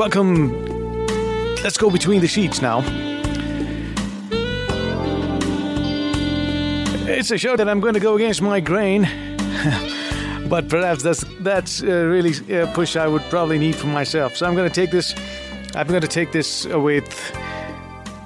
[0.00, 1.06] Welcome.
[1.62, 2.82] Let's go between the sheets now.
[7.06, 9.02] It's a show that I'm going to go against my grain,
[10.48, 14.36] but perhaps that's that's uh, really a push I would probably need for myself.
[14.36, 15.14] So I'm going to take this.
[15.74, 17.36] I'm going to take this with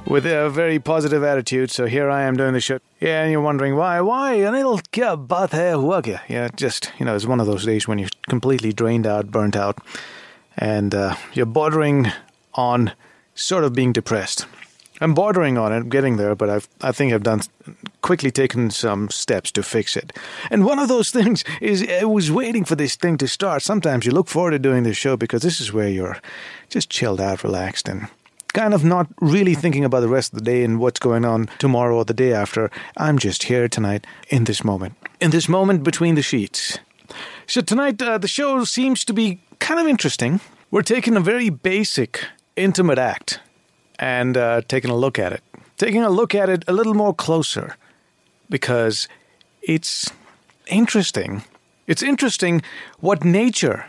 [0.06, 1.72] with a very positive attitude.
[1.72, 2.78] So here I am doing the show.
[3.00, 4.00] Yeah, and you're wondering why?
[4.00, 4.36] Why?
[4.92, 6.02] Get baat hai hua?
[6.28, 9.56] Yeah, just you know, it's one of those days when you're completely drained out, burnt
[9.56, 9.80] out,
[10.56, 12.12] and uh, you're bordering
[12.54, 12.92] on
[13.34, 14.46] sort of being depressed.
[15.00, 17.40] I'm bordering on it, getting there, but I've, I think I've done
[18.00, 20.12] quickly taken some steps to fix it.
[20.50, 23.62] And one of those things is I was waiting for this thing to start.
[23.62, 26.18] Sometimes you look forward to doing this show because this is where you're
[26.68, 28.08] just chilled out, relaxed, and
[28.52, 31.48] kind of not really thinking about the rest of the day and what's going on
[31.58, 32.70] tomorrow or the day after.
[32.96, 36.78] I'm just here tonight in this moment, in this moment between the sheets.
[37.46, 40.40] So tonight, uh, the show seems to be kind of interesting.
[40.70, 43.40] We're taking a very basic, intimate act
[43.98, 45.42] and uh, taking a look at it.
[45.78, 47.76] Taking a look at it a little more closer
[48.50, 49.08] because
[49.62, 50.10] it's
[50.66, 51.44] interesting.
[51.86, 52.60] It's interesting
[53.00, 53.86] what nature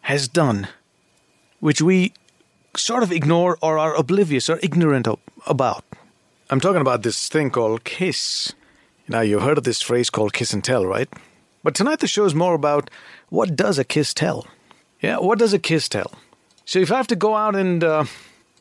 [0.00, 0.66] has done,
[1.60, 2.14] which we
[2.74, 5.84] sort of ignore or are oblivious or ignorant of, about.
[6.48, 8.54] I'm talking about this thing called kiss.
[9.08, 11.08] Now, you've heard of this phrase called kiss and tell, right?
[11.62, 12.88] But tonight the show is more about
[13.28, 14.46] what does a kiss tell?
[15.00, 16.12] Yeah, what does a kiss tell?
[16.64, 18.04] So if I have to go out and uh,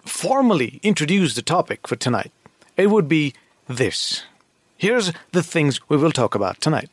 [0.05, 2.31] formally introduce the topic for tonight,
[2.77, 3.33] it would be
[3.67, 4.23] this.
[4.77, 6.89] Here's the things we will talk about tonight.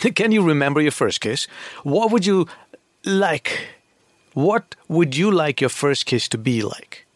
[0.14, 1.46] Can you remember your first kiss?
[1.82, 2.46] What would you
[3.04, 3.68] like?
[4.32, 7.06] What would you like your first kiss to be like?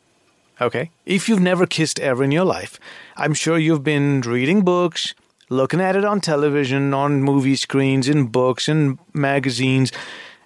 [0.61, 0.91] Okay.
[1.05, 2.79] If you've never kissed ever in your life,
[3.17, 5.15] I'm sure you've been reading books,
[5.49, 9.91] looking at it on television, on movie screens, in books, in magazines,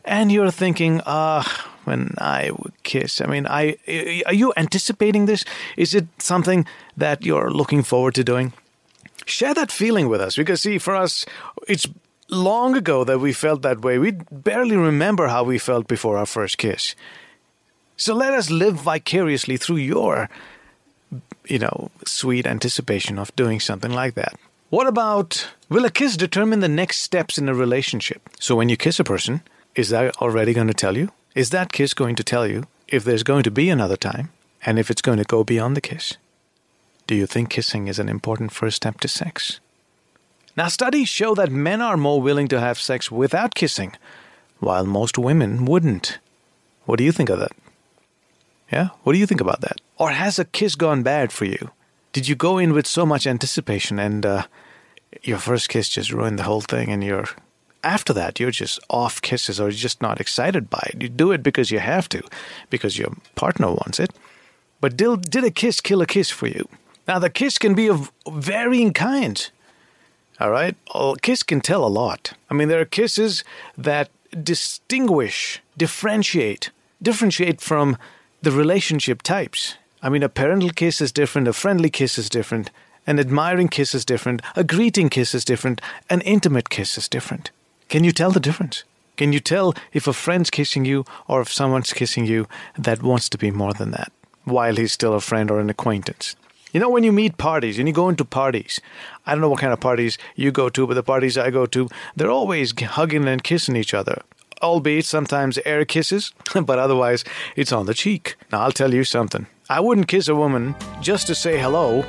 [0.04, 3.20] and you're thinking, ah, when I would kiss.
[3.20, 3.76] I mean, I
[4.26, 5.44] are you anticipating this?
[5.76, 6.66] Is it something
[6.96, 8.52] that you're looking forward to doing?
[9.24, 11.26] Share that feeling with us because see, for us,
[11.66, 11.88] it's
[12.28, 13.98] long ago that we felt that way.
[13.98, 16.94] We barely remember how we felt before our first kiss.
[17.96, 20.28] So let us live vicariously through your,
[21.46, 24.38] you know, sweet anticipation of doing something like that.
[24.70, 28.28] What about will a kiss determine the next steps in a relationship?
[28.38, 29.40] So when you kiss a person,
[29.74, 31.10] is that already going to tell you?
[31.34, 34.30] Is that kiss going to tell you if there's going to be another time
[34.64, 36.16] and if it's going to go beyond the kiss?
[37.06, 39.60] Do you think kissing is an important first step to sex?
[40.56, 43.92] Now, studies show that men are more willing to have sex without kissing,
[44.58, 46.18] while most women wouldn't.
[46.84, 47.52] What do you think of that?
[48.72, 48.88] Yeah?
[49.04, 49.80] What do you think about that?
[49.96, 51.70] Or has a kiss gone bad for you?
[52.12, 54.42] Did you go in with so much anticipation and uh,
[55.22, 57.28] your first kiss just ruined the whole thing and you're
[57.84, 61.02] after that you're just off kisses or you're just not excited by it.
[61.02, 62.22] You do it because you have to,
[62.70, 64.10] because your partner wants it.
[64.80, 66.68] But did, did a kiss kill a kiss for you?
[67.06, 69.50] Now the kiss can be of varying kinds.
[70.40, 70.76] All right?
[70.94, 72.34] A kiss can tell a lot.
[72.50, 73.44] I mean there are kisses
[73.76, 74.10] that
[74.42, 76.70] distinguish, differentiate,
[77.02, 77.96] differentiate from
[78.42, 79.76] the relationship types.
[80.02, 82.70] I mean a parental kiss is different, a friendly kiss is different,
[83.06, 85.80] an admiring kiss is different, a greeting kiss is different,
[86.10, 87.50] an intimate kiss is different.
[87.88, 88.84] Can you tell the difference?
[89.16, 92.46] Can you tell if a friend's kissing you or if someone's kissing you
[92.78, 94.12] that wants to be more than that
[94.44, 96.36] while he's still a friend or an acquaintance?
[96.70, 98.78] You know, when you meet parties and you go into parties,
[99.24, 101.64] I don't know what kind of parties you go to, but the parties I go
[101.64, 104.20] to, they're always hugging and kissing each other.
[104.60, 107.24] Albeit sometimes air kisses, but otherwise
[107.56, 108.36] it's on the cheek.
[108.52, 109.46] Now, I'll tell you something.
[109.70, 112.04] I wouldn't kiss a woman just to say hello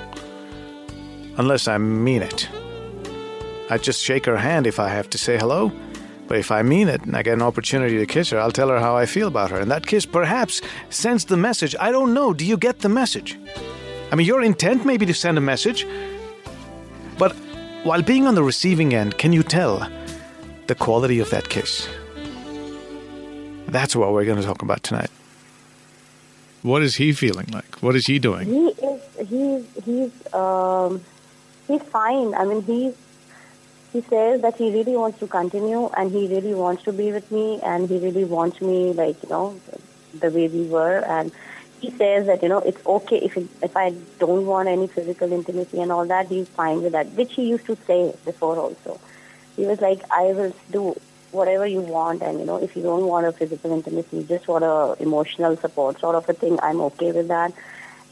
[1.38, 2.50] unless I mean it.
[3.70, 5.72] I'd just shake her hand if I have to say hello.
[6.28, 8.70] But if I mean it and I get an opportunity to kiss her, I'll tell
[8.70, 9.60] her how I feel about her.
[9.60, 11.76] And that kiss perhaps sends the message.
[11.80, 12.34] I don't know.
[12.34, 13.38] Do you get the message?
[14.12, 15.88] I mean, your intent may be to send a message,
[17.18, 17.34] but
[17.84, 19.88] while being on the receiving end, can you tell
[20.68, 21.88] the quality of that kiss?
[23.68, 25.10] That's what we're going to talk about tonight.
[26.62, 27.82] What is he feeling like?
[27.82, 28.48] What is he doing?
[28.48, 31.02] He is he's he's um
[31.68, 32.34] he's fine.
[32.36, 32.96] I mean he's
[33.92, 37.32] he says that he really wants to continue and he really wants to be with
[37.32, 39.60] me and he really wants me like, you know,
[40.20, 41.32] the way we were and
[41.82, 45.80] he says that, you know, it's okay if if I don't want any physical intimacy
[45.82, 49.00] and all that, he's fine with that, which he used to say before also.
[49.56, 50.96] He was like, I will do
[51.32, 54.64] whatever you want and, you know, if you don't want a physical intimacy, just want
[54.64, 57.54] a emotional support sort of a thing, I'm okay with that.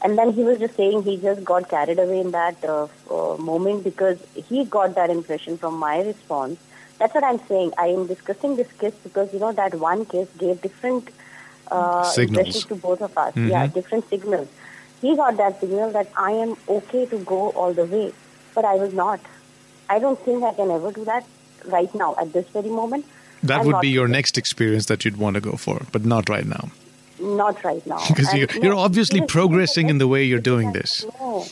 [0.02, 3.36] And then he was just saying he just got carried away in that uh, uh,
[3.36, 6.58] moment because he got that impression from my response.
[6.98, 7.72] That's what I'm saying.
[7.78, 11.10] I am discussing this kiss because, you know, that one kiss gave different
[11.70, 12.64] uh, Signals.
[12.64, 13.36] to both of us.
[13.36, 14.48] Yeah, different signals.
[15.00, 18.12] He got that signal that I am okay to go all the way,
[18.54, 19.20] but I was not.
[19.88, 21.24] I don't think I can ever do that
[21.66, 23.06] right now at this very moment.
[23.42, 26.28] That I'm would be your next experience that you'd want to go for, but not
[26.28, 26.70] right now.
[27.20, 28.00] Not right now.
[28.08, 31.04] Because And you're, no, you're obviously progressing in the way you're doing this.
[31.20, 31.44] No.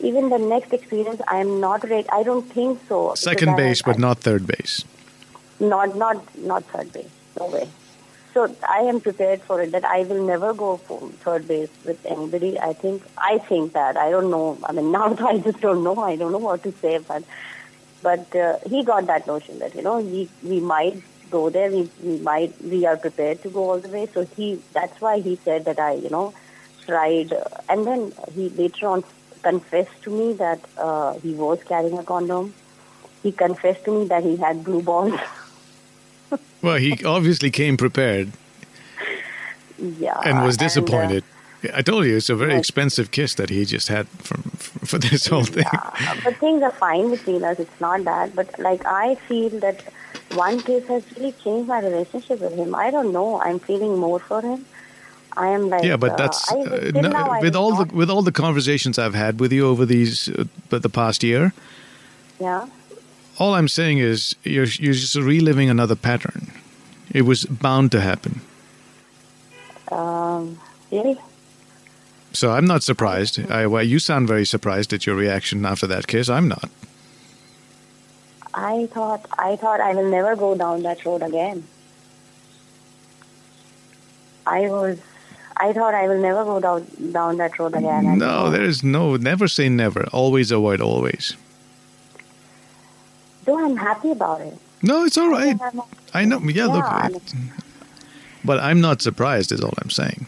[0.00, 2.08] Even the next experience, I am not ready.
[2.10, 3.14] I don't think so.
[3.14, 4.84] Second I- base, but I- not third base.
[5.60, 7.10] Not, not, not third base.
[7.38, 7.68] No way.
[8.34, 12.04] So I am prepared for it that I will never go for third base with
[12.06, 12.60] anybody.
[12.60, 13.96] I think, I think that.
[13.96, 14.56] I don't know.
[14.62, 15.98] I mean, now I just don't know.
[15.98, 17.24] I don't know what to say, but,
[18.02, 21.70] but uh, he got that notion that, you know, we, we might go there.
[21.70, 24.06] We, we might, we are prepared to go all the way.
[24.12, 26.34] So he, that's why he said that I, you know,
[26.86, 27.32] tried.
[27.32, 29.04] Uh, and then he later on
[29.42, 32.54] confessed to me that uh, he was carrying a condom.
[33.22, 35.18] He confessed to me that he had blue balls.
[36.60, 38.32] Well, he obviously came prepared
[39.78, 40.20] yeah.
[40.24, 41.22] and was uh, disappointed.
[41.74, 42.58] I told you it's a very Right.
[42.58, 45.64] expensive kiss that he just had from, for, this whole thing.
[45.72, 47.58] uh, but things are fine between us.
[47.58, 48.34] It's not that.
[48.34, 49.82] But like I feel that
[50.46, 52.74] one case has really changed my relationship with him.
[52.74, 53.40] I don't know.
[53.46, 54.64] I'm feeling more for him.
[55.36, 58.10] I am like Yeah, but uh, that's uh, no- now with all not- the with
[58.10, 61.52] all the conversations I've had with you over these uh, but the past year.
[62.40, 62.66] yeah.
[63.40, 66.40] All I'm saying is you're you're just reliving another pattern.
[67.14, 68.40] It was bound to happen.
[69.92, 70.58] Um,
[70.90, 71.16] really?
[72.32, 73.38] So I'm not surprised.
[73.50, 76.28] I, well, you sound very surprised at your reaction after that kiss.
[76.28, 76.68] I'm not.
[78.60, 81.64] I thought I thought I will never go down that road again.
[84.46, 84.98] I was
[85.56, 88.18] I thought I will never go down down that road again.
[88.18, 89.16] No, there is no.
[89.16, 90.06] Never say never.
[90.12, 91.34] Always avoid always.
[93.44, 94.56] Though I'm happy about it.
[94.82, 95.60] No, it's all right.
[95.60, 95.82] I'm-
[96.14, 96.38] I know.
[96.40, 96.84] Yeah, look.
[96.84, 97.34] Yeah, it-
[98.44, 99.52] but I'm not surprised.
[99.52, 100.26] Is all I'm saying.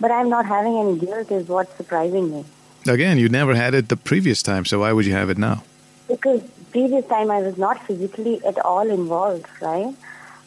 [0.00, 2.44] But I'm not having any guilt is what's surprising me.
[2.88, 5.62] Again, you never had it the previous time, so why would you have it now?
[6.08, 9.94] Because previous time I was not physically at all involved, right?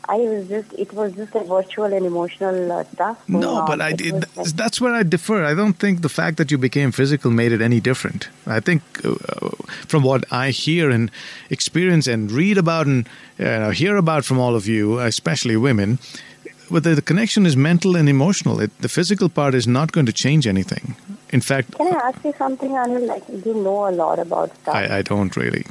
[0.09, 3.17] I was just, it was just a virtual and emotional uh, stuff.
[3.29, 3.65] No, on.
[3.67, 4.13] but I It did.
[4.35, 5.45] like- That's where I defer.
[5.45, 8.27] I don't think the fact that you became physical made it any different.
[8.45, 9.12] I think, uh,
[9.88, 11.09] from what I hear and
[11.50, 13.07] experience and read about and
[13.39, 16.00] uh, hear about from all of you, especially women,
[16.69, 18.59] but the, the connection is mental and emotional.
[18.59, 20.95] It, the physical part is not going to change anything.
[21.29, 23.07] In fact, Can I ask you something, Anil?
[23.07, 24.75] Like, you know a lot about stuff.
[24.75, 25.65] I, I don't really.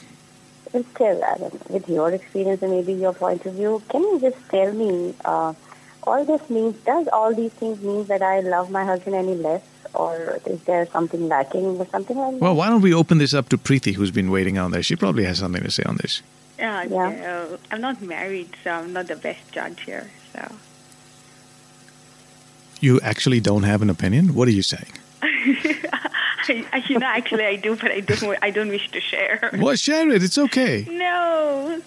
[0.73, 4.19] Just tell, I mean, with your experience and maybe your point of view, can you
[4.21, 5.53] just tell me, uh,
[6.05, 9.63] all this means, does all these things mean that I love my husband any less?
[9.95, 12.41] Or is there something lacking or something like that?
[12.41, 14.83] Well, why don't we open this up to Preeti, who's been waiting on there?
[14.83, 16.23] She probably has something to say on this.
[16.59, 17.49] Yeah, Yeah.
[17.53, 20.11] uh, I'm not married, so I'm not the best judge here.
[20.33, 20.53] So
[22.81, 24.35] You actually don't have an opinion?
[24.35, 24.93] What are you saying?
[26.49, 28.23] I, I, you know, actually, I do, but I don't.
[28.23, 29.51] wa- I don't wish to share.
[29.59, 30.23] Well, share it.
[30.23, 30.87] It's okay.
[30.91, 31.81] No,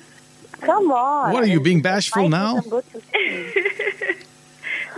[0.61, 1.31] Come on.
[1.33, 2.59] What are you, being bashful now?
[2.61, 4.15] some good to say.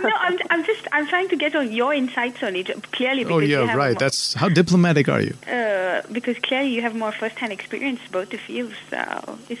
[0.00, 0.38] no, I'm.
[0.50, 0.86] I'm just.
[0.92, 2.66] I'm trying to get on your insights on it.
[2.92, 3.92] Clearly, because Oh, you yeah, have right.
[3.92, 5.34] More, That's how diplomatic are you?
[5.50, 8.70] uh, because clearly you have more first-hand experience, both of you.
[8.90, 9.60] So it's,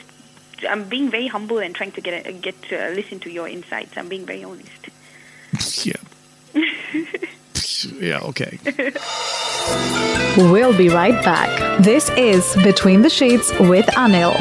[0.68, 3.96] I'm being very humble and trying to get a, get to listen to your insights.
[3.96, 4.88] I'm being very honest.
[5.84, 5.94] Yeah.
[8.00, 8.58] yeah, okay.
[10.36, 11.50] We'll be right back.
[11.82, 14.34] This is Between the Sheets with Anil.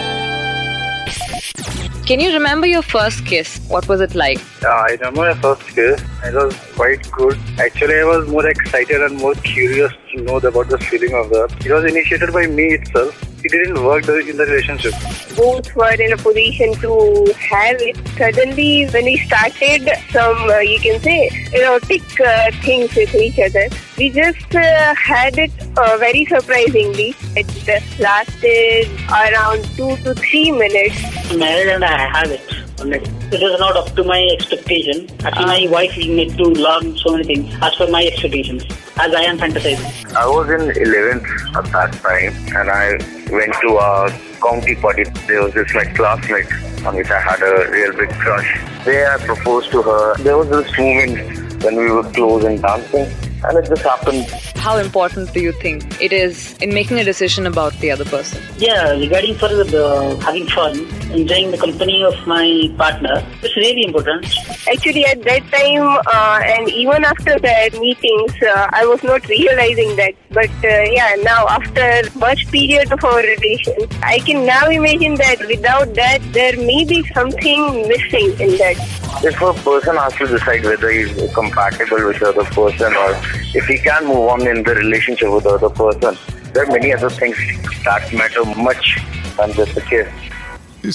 [2.06, 3.60] Can you remember your first kiss?
[3.68, 4.40] What was it like?
[4.64, 6.02] Uh, I remember my first kiss.
[6.24, 7.38] It was quite good.
[7.60, 11.66] Actually, I was more excited and more curious to know about the feeling of that.
[11.66, 13.27] It was initiated by me itself.
[13.48, 14.94] He didn't work in the relationship.
[15.38, 17.96] both were in a position to have it.
[18.18, 23.70] Suddenly, when we started some, uh, you can say, erotic uh, things with each other,
[23.98, 27.16] we just uh, had it uh, very surprisingly.
[27.38, 31.02] It uh, lasted around two to three minutes.
[31.34, 33.17] married and I have it.
[33.30, 35.06] It was not up to my expectation.
[35.26, 35.72] Actually, my ah.
[35.72, 38.64] wife need to learn so many things as per my expectations,
[38.98, 40.16] as I am fantasizing.
[40.16, 42.92] I was in 11th at that time and I
[43.30, 44.10] went to a
[44.42, 45.04] county party.
[45.28, 46.48] There was this like classmate
[46.86, 48.50] on which I had a real big crush.
[48.86, 50.16] There I proposed to her.
[50.24, 54.26] There was this moment when we were close and dancing and it just happened.
[54.58, 58.42] How important do you think it is in making a decision about the other person?
[58.58, 60.80] Yeah, regarding for the having fun,
[61.12, 64.26] enjoying the company of my partner, it's really important.
[64.68, 69.96] Actually, at that time, uh, and even after that meetings, uh, I was not realizing
[69.98, 70.14] that.
[70.38, 75.40] But uh, yeah, now after much period of our relation, I can now imagine that
[75.48, 78.78] without that, there may be something missing in that.
[79.24, 83.18] If a person has to decide whether he's compatible with the other person or
[83.56, 86.16] if he can move on in the relationship with the other person,
[86.54, 87.36] there are many other things
[87.84, 89.00] that matter much
[89.38, 90.08] than just a kiss.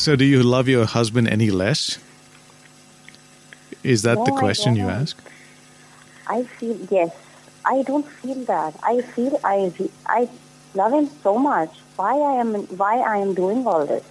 [0.00, 1.98] So, do you love your husband any less?
[3.82, 5.20] Is that No, the question you ask?
[6.28, 7.10] I feel yes.
[7.64, 8.74] I don't feel that.
[8.82, 9.72] I feel I
[10.06, 10.28] I
[10.74, 11.72] love him so much.
[11.96, 14.04] Why I am why I am doing all this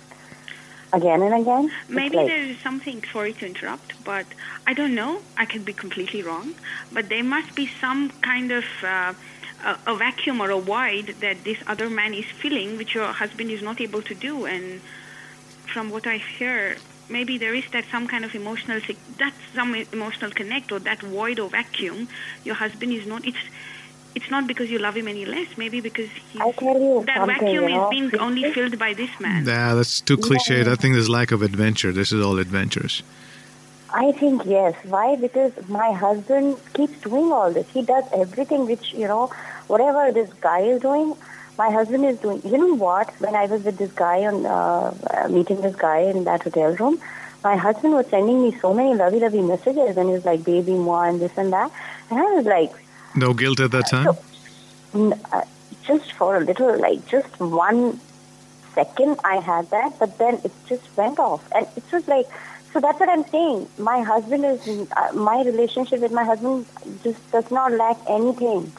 [0.94, 1.72] again and again?
[1.90, 4.26] Maybe like- there is something, sorry to interrupt, but
[4.68, 5.20] I don't know.
[5.38, 6.56] I could be completely wrong.
[6.92, 9.14] But there must be some kind of uh,
[9.66, 13.52] a, a vacuum or a void that this other man is filling, which your husband
[13.52, 14.46] is not able to do.
[14.46, 14.82] And
[15.74, 16.78] from what I hear,
[17.12, 21.02] maybe there is that some kind of emotional, sig- that's some emotional connect or that
[21.02, 22.08] void or vacuum.
[22.44, 23.26] Your husband is not.
[23.26, 23.44] It's
[24.14, 25.58] it's not because you love him any less.
[25.58, 28.94] Maybe because he's, I tell you that vacuum you know, is being only filled by
[28.94, 29.46] this man.
[29.46, 30.68] yeah that's too cliched.
[30.68, 31.92] I think there's lack of adventure.
[31.92, 33.04] This is all adventures.
[33.94, 34.76] I think yes.
[34.86, 35.16] Why?
[35.16, 37.68] Because my husband keeps doing all this.
[37.70, 39.28] He does everything which, you know,
[39.68, 41.16] whatever this guy is doing,
[41.58, 42.42] my husband is doing.
[42.44, 43.10] You know what?
[43.20, 46.72] When I was with this guy on, uh, uh, meeting this guy in that hotel
[46.76, 47.00] room,
[47.44, 50.74] my husband was sending me so many lovey, lovey messages and he was like, baby,
[50.74, 51.72] moi, and this and that.
[52.10, 52.72] And I was like,
[53.16, 54.16] No guilt at that time?
[54.94, 55.42] N- uh,
[55.84, 58.00] just for a little, like just one
[58.76, 62.28] second, I had that, but then it just went off, and it was like,
[62.72, 63.68] so that's what I'm saying.
[63.78, 66.66] My husband is, uh, my relationship with my husband
[67.04, 68.72] just does not lack anything.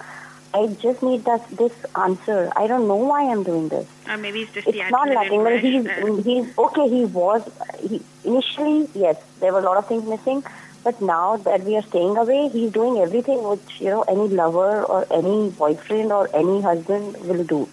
[0.55, 2.53] I just need that this answer.
[2.55, 3.87] I don't know why I'm doing this.
[4.09, 5.43] Or maybe it's just the It's not lacking.
[5.43, 6.89] Well, he's he's okay.
[6.89, 9.17] He was he initially yes.
[9.41, 10.45] There were a lot of things missing,
[10.85, 14.83] but now that we are staying away, he's doing everything which you know any lover
[14.85, 17.67] or any boyfriend or any husband will do.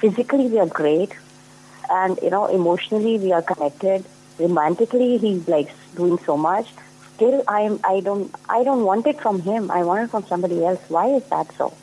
[0.00, 1.12] Physically, we are great,
[1.90, 4.04] and you know emotionally we are connected.
[4.38, 6.72] Romantically, he's like doing so much.
[7.14, 9.70] Still, I'm I don't I don't want it from him.
[9.70, 10.80] I want it from somebody else.
[10.88, 11.74] Why is that so?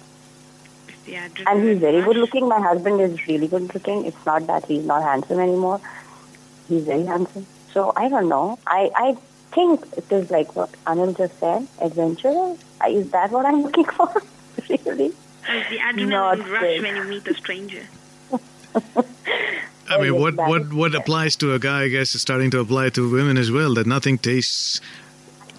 [1.05, 1.15] The
[1.48, 2.48] And he's very good looking.
[2.48, 4.05] My husband is really good looking.
[4.05, 5.79] It's not that he's not handsome anymore.
[6.69, 7.45] He's very handsome.
[7.74, 8.57] So I don't know.
[8.67, 9.17] I, I
[9.51, 12.55] think it is like what Anil just said, adventure.
[12.81, 14.10] Uh, Is that what I'm looking for?
[14.69, 15.10] really?
[15.50, 16.81] Or it's the adrenaline Not rush good.
[16.83, 17.83] when you meet a stranger.
[19.89, 22.22] I mean, what, what that what is what applies to a guy, I guess, is
[22.22, 23.74] starting to apply to women as well.
[23.75, 24.79] That nothing tastes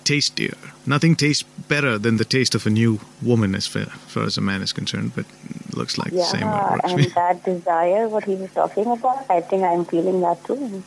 [0.05, 0.57] tastier,
[0.87, 4.37] nothing tastes better than the taste of a new woman, as far, as far as
[4.37, 5.13] a man is concerned.
[5.15, 5.27] But
[5.67, 9.41] it looks like the same Yeah, and that desire, what he was talking about, I
[9.41, 10.83] think I'm feeling that too.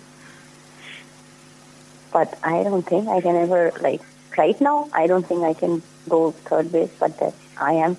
[2.11, 4.01] But I don't think I can ever, like,
[4.37, 7.97] right now, I don't think I can go third base, but that I am,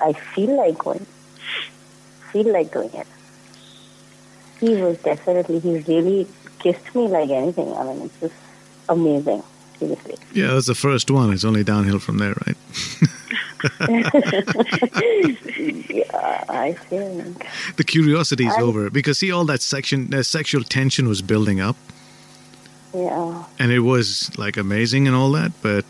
[0.00, 1.06] I feel like going.
[2.32, 3.06] Feel like doing it.
[4.60, 6.26] He was definitely, he really
[6.58, 7.72] kissed me like anything.
[7.72, 8.34] I mean, it's just
[8.88, 9.42] amazing,
[9.78, 10.14] seriously.
[10.32, 11.32] yeah, that's the first one.
[11.32, 12.56] It's only downhill from there, right?
[15.88, 17.44] Yeah, I think.
[17.76, 21.76] the curiosity is I- over because see, all that section, sexual tension was building up,
[22.94, 23.44] Yeah.
[23.58, 25.52] and it was like amazing and all that.
[25.62, 25.84] But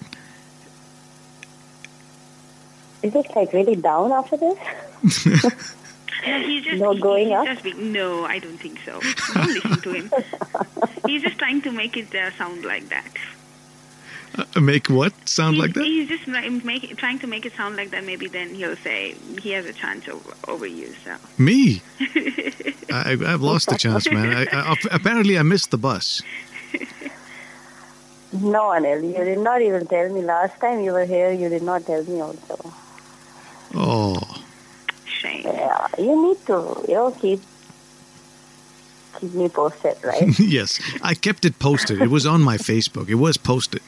[3.02, 4.58] Is it like really down after this?
[6.26, 7.46] No, he's just No he- going he's up?
[7.46, 8.98] Just being, no, I don't think so.
[9.34, 10.10] Don't listen to him.
[11.06, 13.06] He's just trying to make it uh, sound like that.
[14.60, 15.84] make what sound he's, like that?
[15.84, 18.04] He's just like, make, trying to make it sound like that.
[18.04, 20.94] Maybe then he'll say he has a chance over, over you.
[21.04, 21.82] So Me?
[22.90, 24.48] I, I've lost the chance, man.
[24.48, 26.22] I, I, apparently, I missed the bus.
[28.32, 30.20] No, Anil, you did not even tell me.
[30.20, 32.72] Last time you were here, you did not tell me also.
[33.74, 34.44] Oh,
[35.06, 35.44] shame.
[35.44, 37.40] Yeah, you need to, you know, keep
[39.18, 40.38] keep me posted, right?
[40.38, 42.02] yes, I kept it posted.
[42.02, 43.08] It was on my Facebook.
[43.08, 43.80] It was posted.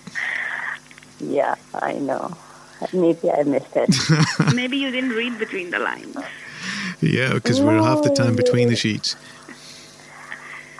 [1.21, 2.37] Yeah, I know.
[2.93, 3.95] Maybe I missed it.
[4.55, 6.17] Maybe you didn't read between the lines.
[7.01, 8.79] Yeah, because we're half the time between the mm.
[8.79, 9.17] sheets.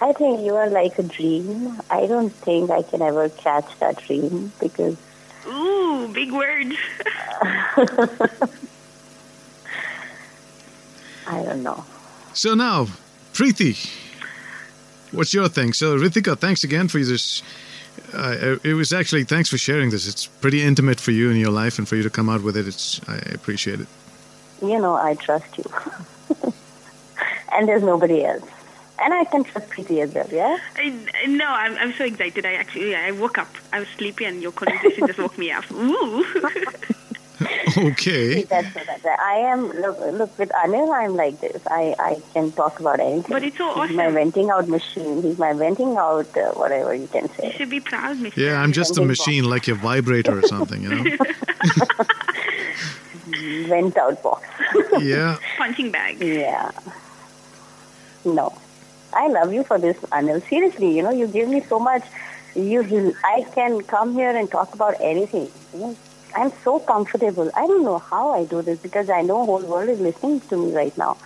[0.03, 1.81] I think you are like a dream.
[1.91, 4.97] I don't think I can ever catch that dream because
[5.47, 6.77] Ooh, big words.
[11.27, 11.85] I don't know.
[12.33, 12.87] So now,
[13.33, 13.77] Preeti,
[15.13, 15.73] what's your thing?
[15.73, 17.43] So Ritika, thanks again for this.
[18.13, 20.09] Uh, it was actually thanks for sharing this.
[20.09, 22.57] It's pretty intimate for you in your life, and for you to come out with
[22.57, 23.87] it, it's I appreciate it.
[24.63, 25.65] You know, I trust you.
[27.53, 28.49] and there's nobody else.
[29.03, 30.59] And I can trust Preeti as well, yeah?
[30.77, 30.91] I,
[31.27, 32.45] no, I'm, I'm so excited.
[32.45, 33.49] I actually I woke up.
[33.73, 35.71] I was sleepy, and your conversation just woke me up.
[35.71, 36.25] Ooh.
[37.91, 38.43] Okay.
[38.45, 41.63] That's what I, I am, look, look, with Anil, I'm like this.
[41.67, 43.33] I, I can talk about anything.
[43.33, 44.15] But it's so He's my awesome.
[44.15, 45.23] venting out machine.
[45.23, 47.47] He's my venting out, uh, whatever you can say.
[47.49, 48.37] you should be proud, Mr.
[48.37, 51.05] Yeah, I'm just a machine, like a vibrator or something, you know.
[53.69, 54.47] Vent out box.
[55.01, 55.39] Yeah.
[55.57, 56.21] Punching bag.
[56.21, 56.71] Yeah.
[58.25, 58.57] No.
[59.13, 60.47] I love you for this, Anil.
[60.49, 62.05] Seriously, you know, you give me so much.
[62.55, 65.49] You, I can come here and talk about anything.
[65.73, 65.97] You know,
[66.37, 67.51] I'm so comfortable.
[67.55, 70.57] I don't know how I do this because I know whole world is listening to
[70.57, 71.17] me right now.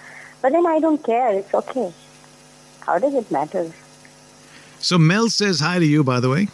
[0.42, 1.32] But then I don't care.
[1.32, 1.92] It's okay.
[2.80, 3.72] How does it matter?
[4.78, 6.48] So Mel says hi to you, by the way.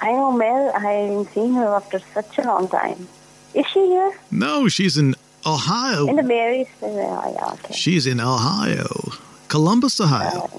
[0.00, 0.72] I know Mel.
[0.74, 3.08] I haven't seen her after such a long time.
[3.54, 4.18] Is she here?
[4.30, 5.14] No, she's in
[5.46, 6.06] Ohio.
[6.06, 6.68] In the Mary's?
[6.82, 7.74] Uh, yeah, okay.
[7.74, 9.12] She's in Ohio,
[9.48, 10.50] Columbus, Ohio.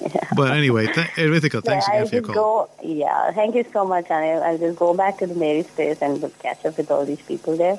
[0.36, 2.70] But anyway, th- hey, Ritika, thanks yeah, again I'll for your just call.
[2.82, 2.88] go.
[2.88, 4.42] Yeah, thank you so much, Anil.
[4.42, 7.56] I'll just go back to the Mary's place and catch up with all these people
[7.56, 7.76] there.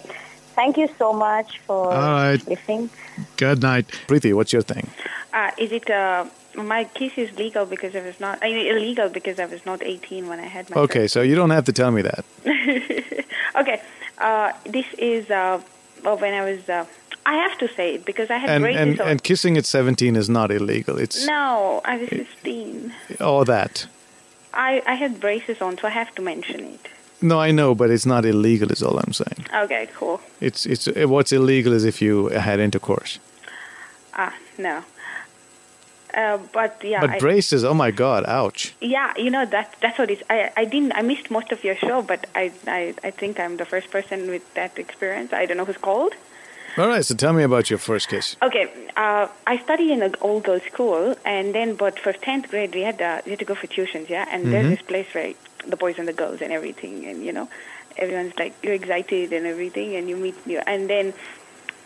[0.55, 2.47] Thank you so much for All right.
[2.47, 2.91] listening.
[3.37, 3.87] Good night.
[4.07, 4.87] Preeti, what's your thing?
[5.33, 5.89] Uh, is it?
[5.89, 6.25] Uh,
[6.55, 8.37] my case is legal because I was not.
[8.43, 10.79] I mean, illegal because I was not 18 when I had my.
[10.81, 12.23] Okay, so you don't have to tell me that.
[13.55, 13.81] okay.
[14.19, 15.59] Uh, this is uh,
[16.03, 16.69] well, when I was.
[16.69, 16.85] Uh,
[17.25, 20.15] I have to say it because I had And braces and, and kissing at 17
[20.15, 20.97] is not illegal.
[20.97, 22.93] It's no, I was 15.
[23.21, 23.87] all that.
[24.53, 26.87] I, I had braces on, so I have to mention it.
[27.21, 28.71] No, I know, but it's not illegal.
[28.71, 29.47] Is all I'm saying.
[29.63, 30.19] Okay, cool.
[30.41, 33.19] It's it's uh, what's illegal is if you had intercourse.
[34.13, 34.83] Ah, no.
[36.13, 38.75] Uh, but yeah, but I, braces, oh my God, ouch.
[38.81, 40.23] yeah, you know that that's what it is.
[40.29, 43.57] I I didn't I missed most of your show, but I I I think I'm
[43.57, 45.33] the first person with that experience.
[45.33, 46.13] I don't know who's called.
[46.77, 48.35] All right, so tell me about your first kiss.
[48.41, 48.65] Okay,
[48.97, 52.81] uh, I studied in an old girls' school, and then but for tenth grade we
[52.81, 54.25] had uh, we had to go for tuitions, yeah.
[54.31, 54.69] And there's Mhm.
[54.77, 55.33] this place where
[55.67, 57.47] the boys and the girls and everything, and you know,
[57.97, 61.13] everyone's like you're excited and everything, and you meet you, and then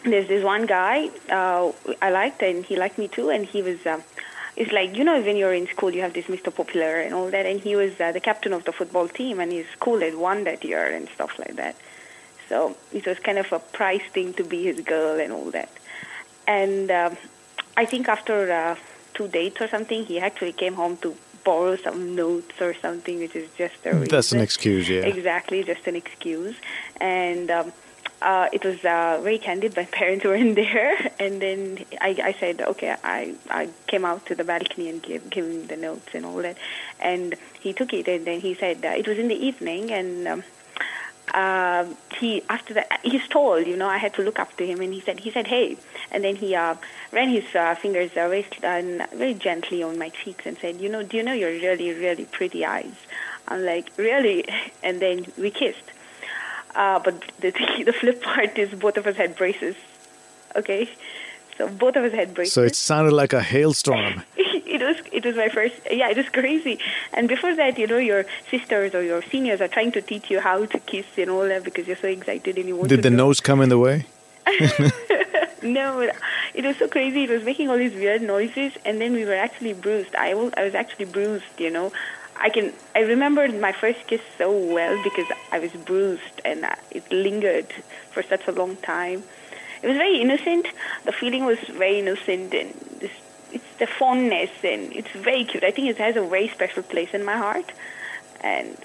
[0.04, 1.72] there's this one guy uh,
[2.02, 3.86] I liked, and he liked me too, and he was.
[3.86, 4.04] Um,
[4.56, 6.50] it's like you know when you're in school you have this Mr.
[6.62, 9.52] Popular and all that, and he was uh, the captain of the football team, and
[9.52, 11.76] his school had won that year and stuff like that.
[12.50, 15.70] So it was kind of a prize thing to be his girl and all that.
[16.48, 17.18] And um,
[17.76, 18.76] I think after uh,
[19.14, 23.36] two dates or something, he actually came home to borrow some notes or something, which
[23.36, 25.02] is just a That's an excuse, yeah.
[25.02, 26.56] Exactly, just an excuse.
[27.00, 27.72] And um,
[28.22, 29.76] uh, it was uh, very candid.
[29.76, 34.36] My parents weren't there, and then I, I said, okay, I, I came out to
[34.36, 36.58] the balcony and gave, gave him the notes and all that.
[37.00, 40.28] And he took it, and then he said uh, it was in the evening, and
[40.28, 40.44] um,
[41.34, 41.86] uh,
[42.18, 43.88] he after that he's tall, you know.
[43.88, 45.78] I had to look up to him, and he said, he said, hey,
[46.12, 46.76] and then he uh,
[47.12, 50.90] ran his uh, fingers uh, very, uh, very gently on my cheeks and said, you
[50.90, 52.96] know, do you know your really, really pretty eyes?
[53.48, 54.46] I'm like, really?
[54.84, 55.92] And then we kissed.
[56.76, 57.52] Uh, but the
[57.86, 59.76] the flip part is both of us had braces.
[60.56, 60.90] Okay,
[61.58, 62.54] so both of us had braces.
[62.54, 64.24] So it sounded like a hailstorm.
[65.18, 66.80] it was my first yeah it was crazy.
[67.14, 70.40] And before that you know your sisters or your seniors are trying to teach you
[70.40, 72.96] how to kiss and all that because you're so excited and you want to.
[72.96, 74.06] Did the do- nose come in the way?
[75.64, 76.10] no
[76.54, 77.24] it was so crazy.
[77.24, 80.16] It was making all these weird noises and then we were actually bruised.
[80.16, 81.92] I was, I was actually bruised you know.
[82.40, 86.76] I can i remember my first kiss so well because i was bruised and uh,
[86.92, 87.74] it lingered
[88.12, 89.24] for such a long time.
[89.82, 90.68] It was very innocent.
[91.06, 93.12] The feeling was very innocent and this
[93.52, 97.14] it's the fondness and it's very cute i think it has a very special place
[97.14, 97.72] in my heart
[98.42, 98.78] and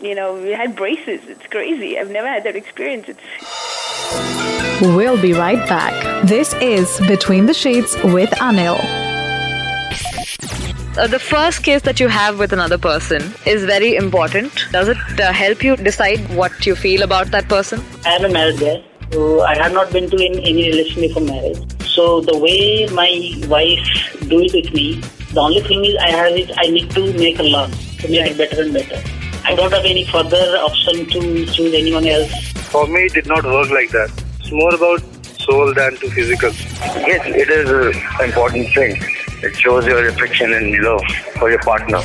[0.00, 3.20] you know we had braces it's crazy i've never had that experience it's
[4.82, 6.26] We'll be right back.
[6.26, 8.78] This is Between the Sheets with Anil.
[10.96, 14.52] Uh, the first kiss that you have with another person is very important.
[14.72, 17.84] Does it uh, help you decide what you feel about that person?
[18.06, 21.22] I am a married guy, so I have not been to in, any relationship before
[21.24, 21.79] marriage.
[21.94, 23.10] So the way my
[23.48, 23.86] wife
[24.28, 25.00] do it with me,
[25.32, 26.50] the only thing is I have it.
[26.56, 29.02] I need to make a learn to make it better and better.
[29.44, 32.30] I don't have any further option to choose anyone else.
[32.70, 34.10] For me, it did not work like that.
[34.38, 35.02] It's more about
[35.40, 36.50] soul than to physical.
[37.10, 39.02] Yes, it is an important thing.
[39.42, 41.02] It shows your affection and love
[41.38, 42.00] for your partner.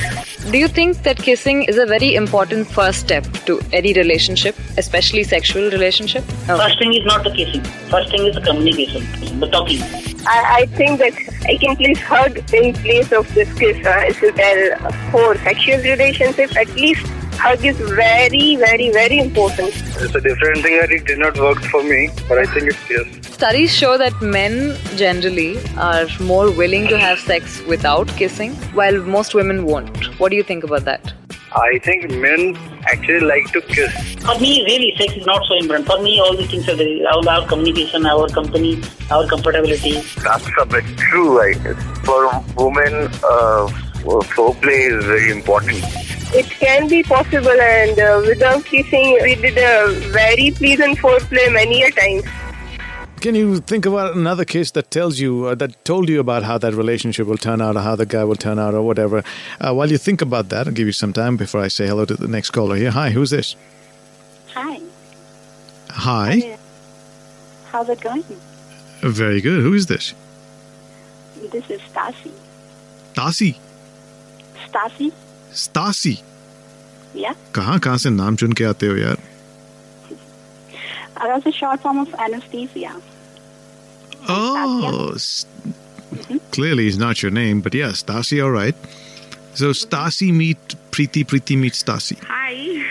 [0.52, 5.24] Do you think that kissing is a very important first step to any relationship, especially
[5.24, 6.24] sexual relationship?
[6.48, 6.58] Oh.
[6.58, 7.64] First thing is not the kissing.
[7.90, 9.82] First thing is the communication, the talking.
[10.28, 11.14] I, I think that
[11.46, 13.86] I can please hug in place of this kiss.
[13.86, 17.06] Uh, if you tell for sexual relationship, at least
[17.38, 19.70] hug is very, very, very important.
[19.70, 22.90] It's a different thing that it did not work for me, but I think it's
[22.90, 23.34] yes.
[23.34, 29.34] Studies show that men generally are more willing to have sex without kissing, while most
[29.34, 30.20] women won't.
[30.20, 31.14] What do you think about that?
[31.54, 33.94] I think men actually like to kiss.
[34.16, 35.88] For me, really, sex is not so important.
[35.88, 40.04] For me, all these things are very, our, our communication, our company, our comfortability.
[40.22, 41.82] That's a bit true, I guess.
[42.04, 43.70] For women, uh,
[44.06, 45.84] foreplay is very important.
[46.38, 51.84] It can be possible, and uh, without kissing, we did a very pleasant foreplay many
[51.84, 52.24] a time.
[53.22, 56.58] Can you think about another case that tells you, uh, that told you about how
[56.58, 59.24] that relationship will turn out, or how the guy will turn out, or whatever?
[59.62, 62.04] Uh, while you think about that, I'll give you some time before I say hello
[62.04, 62.92] to the next caller here.
[62.92, 63.56] Hi, who's this?
[64.54, 64.82] Hi.
[65.90, 66.58] Hi.
[67.72, 68.26] How's it going?
[69.00, 69.62] Very good.
[69.62, 70.14] Who is this?
[71.50, 72.32] This is Stasi.
[73.14, 73.56] Stasi.
[74.68, 75.14] Stasi?
[75.53, 76.21] Stasi.
[77.15, 77.35] Yeah.
[77.55, 79.19] कहाँ कहाँ से नाम चुन के आते हो यार
[81.23, 82.91] Uh, that's a short form of anesthesia.
[84.27, 85.45] Oh, s-
[86.51, 88.75] clearly it's not your name, but yeah, Stasi, all right.
[89.55, 90.57] So Stasi meet
[90.91, 92.17] Preeti, Preeti meet Stasi.
[92.25, 92.87] Hi,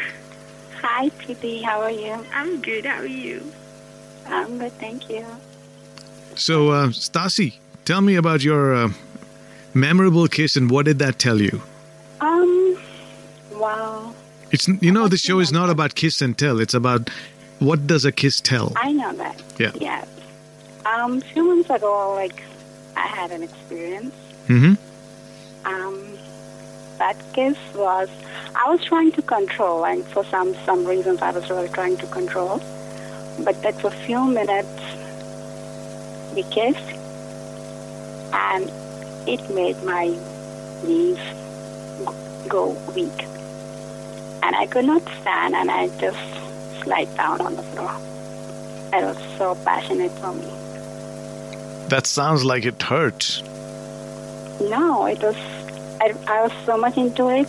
[0.84, 1.63] Hi, Preeti.
[1.63, 2.24] How are you?
[2.34, 2.86] I'm good.
[2.86, 3.42] How are you?
[4.28, 5.26] I'm good, thank you.
[6.36, 7.54] So uh, Stasi,
[7.86, 8.89] tell me about your uh,
[9.74, 11.63] memorable kiss and what did that tell you?
[14.55, 16.61] It's you know the show is not about kiss and tell.
[16.61, 17.11] It's about
[17.59, 18.73] what does a kiss tell.
[18.77, 19.43] I know that.
[19.59, 19.73] Yeah.
[19.75, 20.05] Yeah.
[20.87, 22.40] Um, a few months ago, like,
[22.95, 24.14] I had an experience.
[24.47, 24.75] Mm-hmm.
[25.67, 26.19] Um,
[26.99, 28.09] that kiss was,
[28.55, 32.07] I was trying to control, and for some some reasons, I was really trying to
[32.07, 32.62] control.
[33.40, 34.79] But that for a few minutes,
[36.37, 36.90] we kissed,
[38.33, 38.71] and
[39.27, 40.07] it made my
[40.85, 41.19] knees
[42.49, 43.19] go weak,
[44.45, 46.19] and I could not stand, and I just
[46.83, 47.93] slid down on the floor.
[48.93, 50.47] It was so passionate for me.
[51.89, 53.43] That sounds like it hurt.
[54.61, 55.37] No, it was.
[56.01, 57.49] I, I was so much into it,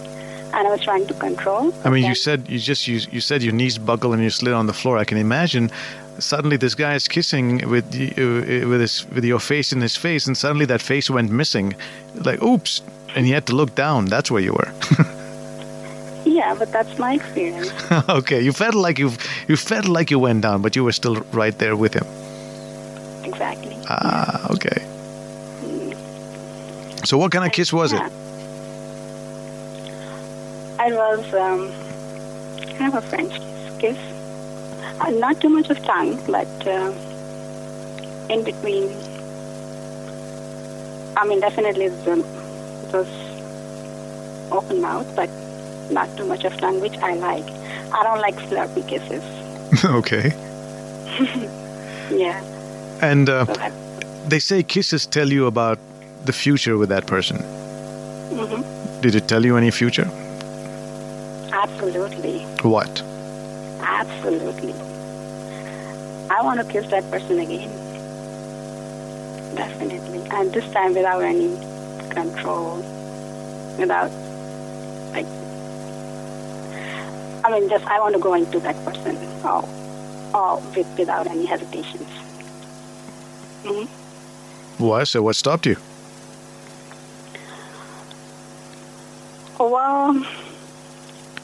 [0.53, 1.73] and I was trying to control.
[1.83, 4.53] I mean, you said you just you, you said your knees buckle and you slid
[4.53, 4.97] on the floor.
[4.97, 5.69] I can imagine.
[6.17, 9.97] Suddenly, this guy is kissing with you, uh, with his with your face in his
[9.97, 11.75] face, and suddenly that face went missing.
[12.15, 12.81] Like, oops!
[13.15, 14.05] And you had to look down.
[14.05, 14.73] That's where you were.
[16.25, 17.71] Yeah, but that's my experience.
[18.09, 19.11] okay, you felt like you
[19.47, 22.05] you felt like you went down, but you were still right there with him.
[23.23, 23.77] Exactly.
[23.89, 24.85] Ah, okay.
[27.05, 27.99] So, what kind of kiss was it?
[27.99, 28.09] Yeah.
[30.87, 31.71] It was um,
[32.77, 33.33] kind of a French
[33.79, 33.97] kiss.
[34.99, 36.91] Uh, not too much of tongue, but uh,
[38.29, 38.89] in between.
[41.17, 42.19] I mean, definitely it was,
[42.83, 43.07] it was
[44.51, 45.29] open mouth, but
[45.91, 47.45] not too much of tongue, which I like.
[47.93, 49.23] I don't like slurpy kisses.
[49.85, 50.33] okay.
[52.11, 52.39] Yeah.
[53.01, 53.71] And uh, So
[54.27, 55.79] they say kisses tell you about
[56.25, 57.37] the future with that person.
[57.37, 58.61] hmm
[59.01, 60.07] Did it tell you any future?
[61.51, 62.39] Absolutely.
[62.61, 63.01] What?
[63.81, 64.73] Absolutely.
[66.29, 67.71] I want to kiss that person again.
[69.55, 70.21] Definitely.
[70.31, 71.49] And this time without any
[72.09, 72.83] control.
[73.79, 74.11] Without,
[75.11, 75.25] like,
[77.45, 79.15] I mean, just I want to go into that person.
[79.43, 79.63] Oh,
[80.33, 82.09] oh with, without any hesitations.
[83.63, 83.85] hmm
[84.83, 85.03] Why?
[85.03, 85.75] So, what stopped you?
[89.59, 90.25] Well,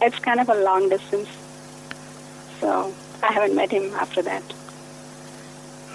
[0.02, 1.30] it's kind of a long distance.
[2.60, 4.44] So I haven't met him after that.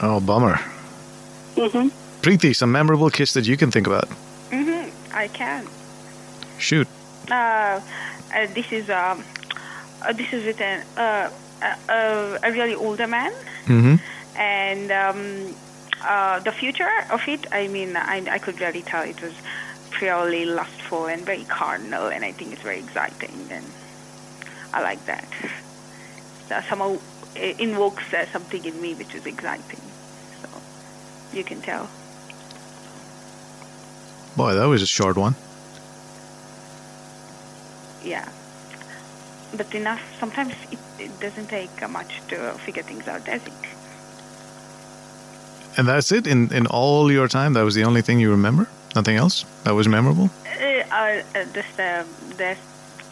[0.02, 0.56] Oh, bummer.
[1.56, 1.88] hmm
[2.22, 4.08] Preeti, some memorable kiss that you can think about.
[4.50, 4.90] Mm-hmm.
[5.16, 5.66] I can.
[6.58, 6.88] Shoot.
[7.30, 7.80] Uh,
[8.34, 9.22] uh, this is um,
[10.02, 11.30] uh, this is with an, uh,
[11.88, 13.32] a, a, really older man,
[13.66, 13.96] Mm-hmm.
[14.38, 15.54] and um,
[16.04, 17.46] uh, the future of it.
[17.52, 19.34] I mean, I, I could really tell it was
[19.90, 23.64] purely lustful and very carnal, and I think it's very exciting, and
[24.72, 25.26] I like that.
[26.48, 26.98] So somehow
[27.34, 29.80] it invokes uh, something in me which is exciting.
[30.42, 30.48] So
[31.32, 31.88] You can tell.
[34.36, 35.34] Boy, that was a short one.
[38.04, 38.28] Yeah.
[39.56, 40.02] But enough.
[40.18, 43.52] Sometimes it, it doesn't take uh, much to figure things out, does it?
[45.76, 47.52] And that's it in in all your time.
[47.52, 48.66] That was the only thing you remember.
[48.94, 50.30] Nothing else that was memorable.
[50.46, 52.04] Uh, uh, uh, this, uh,
[52.36, 52.58] this,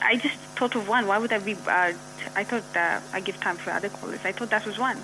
[0.00, 1.06] I just thought of one.
[1.06, 1.54] Why would I be?
[1.66, 1.92] Uh,
[2.34, 4.20] I thought uh, I give time for other callers.
[4.24, 4.98] I thought that was one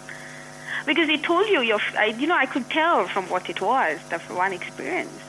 [0.86, 1.80] because it told you your.
[1.98, 5.20] I, you know, I could tell from what it was the one experience.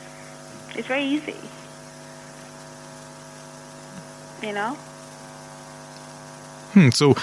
[0.75, 1.35] It's very easy.
[4.41, 4.77] You know.
[6.73, 6.89] Hmm.
[6.89, 7.15] So,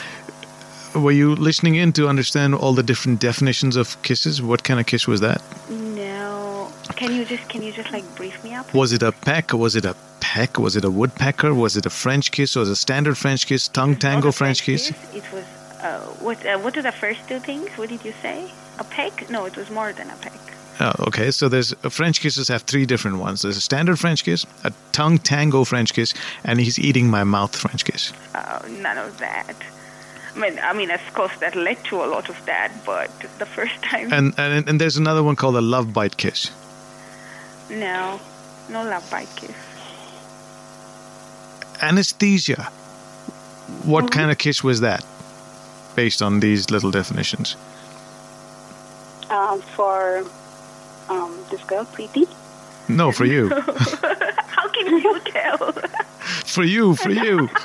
[0.95, 4.43] were you listening in to understand all the different definitions of kisses?
[4.43, 5.43] What kind of kiss was that?
[5.71, 6.71] No.
[6.97, 8.73] Can you just can you just like brief me up?
[8.75, 9.53] Was it a peck?
[9.53, 10.59] Was it a peck?
[10.59, 11.55] Was it a woodpecker?
[11.55, 12.57] Was it a French kiss?
[12.57, 13.69] Was it a standard French kiss?
[13.69, 14.91] Tongue tango French kiss?
[15.15, 15.45] It was.
[15.81, 16.45] Uh, what?
[16.45, 17.71] Uh, what are the first two things?
[17.79, 18.51] What did you say?
[18.79, 19.31] A peck?
[19.31, 20.33] No, it was more than a peck.
[20.81, 21.31] Oh, okay.
[21.33, 23.43] So there's uh, French kisses have three different ones.
[23.43, 26.15] There's a standard French kiss, a tongue tango French kiss,
[26.45, 28.13] and he's eating my mouth French kiss.
[28.35, 29.55] Oh, none of that.
[30.37, 33.47] I mean, I mean, of course, that led to a lot of that, but the
[33.47, 36.51] first time, And and and there's another one called a love bite kiss.
[37.71, 38.21] no,
[38.71, 39.57] no love bite kiss.
[41.83, 42.63] Anesthesia.
[43.85, 45.05] What kind of kiss was that?
[45.97, 47.57] Based on these little definitions.
[49.31, 50.25] Um, for
[51.09, 52.27] um, this girl, Preeti.
[52.89, 53.49] No, for you.
[53.55, 55.73] How can you tell?
[56.45, 57.49] for you, for you.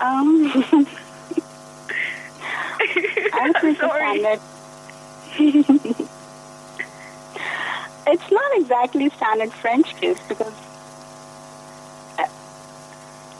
[0.00, 0.52] Um,
[3.32, 4.40] I was pretty standard.
[8.06, 10.52] it's not exactly standard French kiss because
[12.18, 12.26] uh,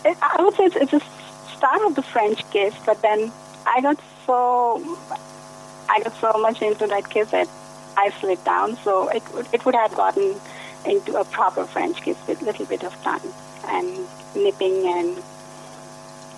[0.07, 1.01] it, I would say it's, it's a
[1.55, 3.31] start of the French kiss, but then
[3.67, 4.79] I got so
[5.89, 7.49] I got so much into that kiss that
[7.97, 8.77] I slid down.
[8.85, 10.41] So it would it would have gotten
[10.85, 13.33] into a proper French kiss with a little bit of tongue
[13.69, 13.89] and
[14.35, 15.23] nipping and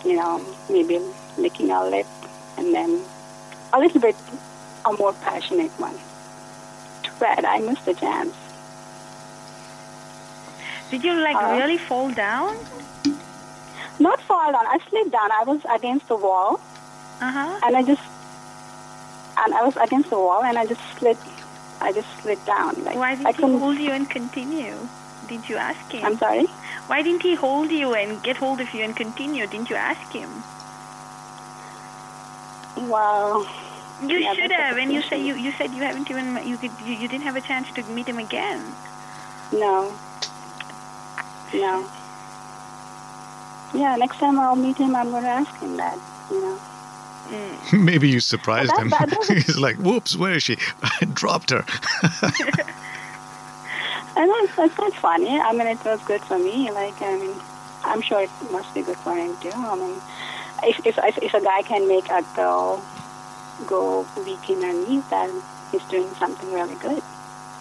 [0.05, 1.01] you know maybe
[1.39, 2.07] licking our lip
[2.57, 3.01] and then
[3.73, 4.17] a little bit
[4.85, 5.97] a more passionate one.
[7.03, 8.35] Too bad I missed the chance.
[10.91, 12.57] Did you like Uh, really fall down?
[13.99, 14.67] Not fall down.
[14.67, 15.31] I slid down.
[15.33, 16.61] I was against the wall,
[17.21, 17.61] Uh huh.
[17.65, 18.03] and I just
[19.37, 21.19] and I was against the wall, and I just slid.
[21.81, 22.83] I just slid down.
[22.85, 24.89] Like Why I didn't he hold you and continue?
[25.29, 26.05] Didn't you ask him?
[26.05, 26.47] I'm sorry.
[26.87, 29.47] Why didn't he hold you and get hold of you and continue?
[29.47, 30.45] Didn't you ask him?
[32.77, 33.47] Well,
[34.03, 34.77] You Yeah, should have.
[34.77, 37.37] And you say you you said you haven't even you could you, you didn't have
[37.37, 38.77] a chance to meet him again.
[39.53, 39.99] no,
[41.55, 41.89] no.
[43.75, 45.99] Yeah, next time I'll meet him, I'm going to ask him that.
[46.31, 46.61] You know.
[47.73, 48.89] Maybe you surprised That- him.
[48.91, 50.57] that He's like, whoops, where is she?
[50.83, 51.65] I dropped her.
[54.19, 55.29] And it's, it's not funny.
[55.39, 56.71] I mean, it was good for me.
[56.71, 57.35] Like, I mean,
[57.85, 59.51] I'm sure it must be good for him too.
[59.55, 60.01] I mean,
[60.65, 62.83] if if if, if a guy can make a girl
[63.67, 67.03] go weak in her knees, then he's doing something really good.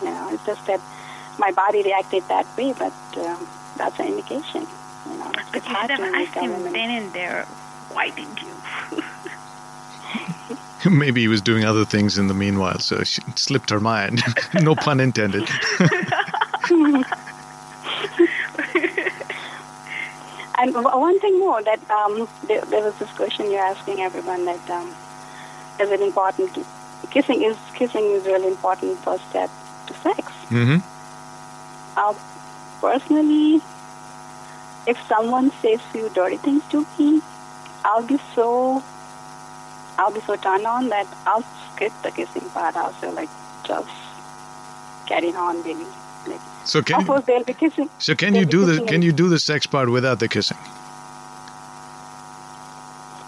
[0.02, 0.80] You know, it's just that
[1.38, 4.66] my body reacted that way, but um, that's an indication.
[5.12, 6.72] You know, it's But it's you hard should to have make asked a him woman.
[6.74, 7.44] then and there.
[7.92, 9.04] Why didn't you?
[10.92, 14.22] Maybe he was doing other things in the meanwhile, so she slipped her mind.
[14.54, 15.48] no pun intended.
[20.58, 24.70] And one thing more that um, there, there was this question you're asking everyone that
[24.70, 24.88] um,
[25.80, 26.66] is it important to
[27.12, 29.50] kissing is kissing is really important first step
[29.88, 30.32] to sex.
[30.50, 30.78] hmm
[31.98, 32.14] Uh,
[32.82, 33.62] personally,
[34.88, 37.22] if someone says few dirty things to me,
[37.84, 38.84] I'll be so
[39.98, 42.76] I'll be so turned on that I'll skip the kissing part.
[42.76, 43.30] I'll say like
[43.64, 43.90] just
[45.08, 45.86] carry on, baby.
[46.28, 47.90] Like, So of can course they'll be kissing.
[48.00, 50.58] so can they'll you do the can you do the sex part without the kissing?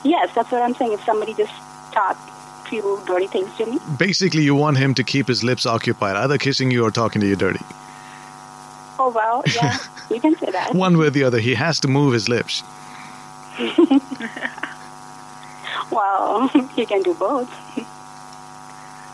[0.03, 0.93] Yes, that's what I'm saying.
[0.93, 1.53] If somebody just
[1.91, 2.17] talk
[2.65, 6.37] few dirty things to me, Basically, you want him to keep his lips occupied, either
[6.37, 7.63] kissing you or talking to you dirty.
[8.99, 9.77] oh well, yeah,
[10.09, 10.73] you can say that.
[10.75, 12.63] One way or the other, he has to move his lips.
[15.91, 17.49] Well, you can do both.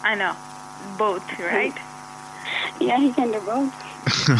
[0.03, 0.35] I know,
[0.97, 1.73] both, right?
[2.79, 3.73] Yeah, he can do both.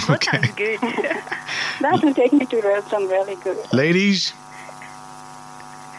[0.07, 0.79] Both sounds good.
[1.81, 3.57] That will take me to real- some really good.
[3.73, 4.33] Ladies,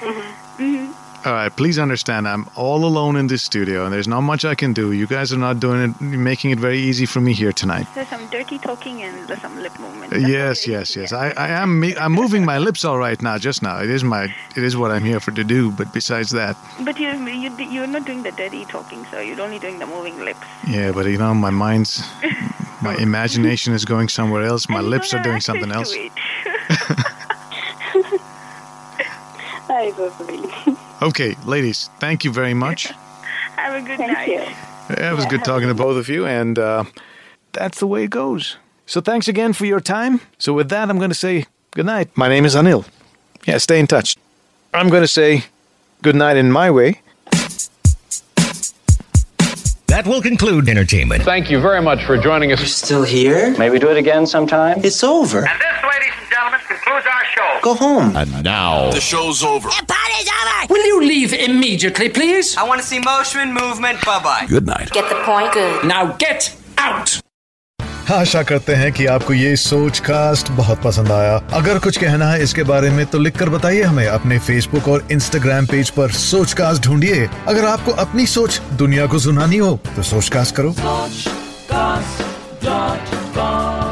[0.01, 0.93] hmm
[1.25, 4.55] All right, please understand, I'm all alone in this studio, and there's not much I
[4.55, 4.93] can do.
[4.93, 7.87] You guys are not doing it, making it very easy for me here tonight.
[7.95, 10.13] There's some dirty talking and there's some lip movement.
[10.21, 11.15] Yes, yes, yes.
[11.15, 13.39] I, I am me- I'm moving my lips all right now.
[13.39, 15.71] Just now, it is my it is what I'm here for to do.
[15.71, 19.59] But besides that, But you, you, you're not doing the dirty talking, so you're only
[19.59, 20.47] doing the moving lips.
[20.69, 20.93] yeah.
[20.93, 22.05] But you know, my mind's
[22.83, 24.69] my imagination is going somewhere else.
[24.69, 25.97] My lips are doing something else.
[29.69, 30.74] That is so sweet.
[31.03, 32.87] Okay, ladies, thank you very much.
[33.57, 34.29] Have a good Thank night.
[34.29, 34.35] you.
[34.35, 36.85] Yeah, it was good talking to both of you, and uh,
[37.53, 38.57] that's the way it goes.
[38.87, 40.21] So thanks again for your time.
[40.39, 42.11] So with that, I'm going to say good night.
[42.17, 42.85] My name is Anil.
[43.47, 44.17] Yeah, stay in touch.
[44.75, 45.45] I'm going to say
[46.03, 47.01] good night in my way.
[49.87, 51.23] That will conclude entertainment.
[51.23, 52.59] Thank you very much for joining us.
[52.59, 53.57] You're still here?
[53.57, 54.85] Maybe do it again sometime.
[54.85, 55.49] It's over.
[56.85, 57.51] Concludes our show.
[57.63, 58.15] Go home.
[58.17, 59.69] And now, The show's over.
[59.69, 60.67] The party's over!
[60.73, 62.57] Will you leave immediately, please?
[62.57, 64.45] I want to see motion, movement, bye bye.
[64.49, 64.91] good night.
[64.93, 65.53] Get the point?
[65.55, 65.85] Good.
[65.87, 67.21] Now get out!
[68.13, 72.43] आशा करते हैं कि आपको ये सोच cast बहुत पसंद आया अगर कुछ कहना है
[72.43, 76.83] इसके बारे में तो लिखकर बताइए हमें अपने फेसबुक और इंस्टाग्राम पेज पर सोच कास्ट
[76.87, 80.75] ढूंढिए अगर आपको अपनी सोच दुनिया को सुनानी हो तो सोच कास्ट करो
[82.65, 83.84] Sochcast.